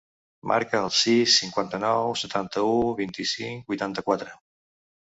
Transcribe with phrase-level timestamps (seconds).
[0.51, 4.39] Marca el sis, cinquanta-nou, setanta-u, vint-i-cinc, vuitanta-quatre.